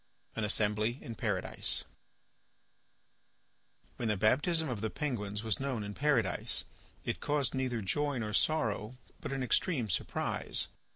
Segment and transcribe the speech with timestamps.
[0.35, 1.83] AN ASSEMBLY IN PARADISE
[3.97, 6.65] When the baptism of the penguins was known in Paradise,
[7.05, 10.69] it caused neither joy nor sorrow, but an extreme surprise.